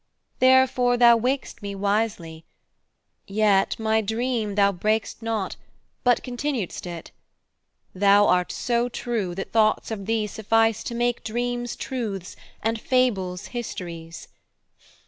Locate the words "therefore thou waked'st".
0.39-1.61